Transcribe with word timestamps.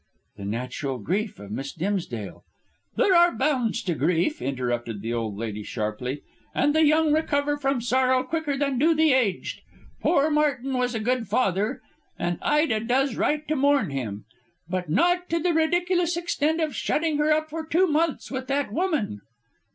"The 0.37 0.45
natural 0.45 0.97
grief 0.97 1.37
of 1.37 1.51
Miss 1.51 1.73
Dimsdale" 1.73 2.43
"There 2.97 3.13
are 3.13 3.35
bounds 3.35 3.83
to 3.83 3.93
grief," 3.93 4.41
interrupted 4.41 5.03
the 5.03 5.13
old 5.13 5.37
lady 5.37 5.61
sharply, 5.61 6.23
"and 6.55 6.73
the 6.73 6.83
young 6.83 7.13
recover 7.13 7.55
from 7.55 7.81
sorrow 7.81 8.23
quicker 8.23 8.57
than 8.57 8.79
do 8.79 8.95
the 8.95 9.13
aged. 9.13 9.61
Poor 10.01 10.31
Martin 10.31 10.73
was 10.75 10.95
a 10.95 10.99
good 10.99 11.27
father, 11.27 11.81
and 12.17 12.39
Ida 12.41 12.79
does 12.79 13.15
right 13.15 13.47
to 13.47 13.55
mourn 13.55 13.91
him; 13.91 14.25
but 14.67 14.89
not 14.89 15.29
to 15.29 15.37
the 15.39 15.53
ridiculous 15.53 16.17
extent 16.17 16.59
of 16.61 16.75
shutting 16.75 17.17
herself 17.19 17.43
up 17.43 17.49
for 17.51 17.63
two 17.63 17.85
months 17.85 18.31
with 18.31 18.47
that 18.47 18.73
woman." 18.73 19.21